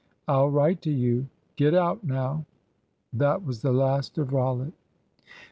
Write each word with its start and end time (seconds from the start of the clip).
I'll 0.27 0.49
write 0.49 0.81
to 0.81 0.91
you. 0.91 1.27
Get 1.57 1.75
out, 1.75 2.03
now." 2.03 2.47
That 3.13 3.45
was 3.45 3.61
the 3.61 3.71
last 3.71 4.17
of 4.17 4.33
Rollitt. 4.33 4.73